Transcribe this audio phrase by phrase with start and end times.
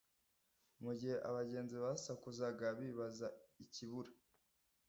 [0.83, 3.27] Mu gihe abagenzi basakuzaga bibaza
[3.63, 4.11] ikibura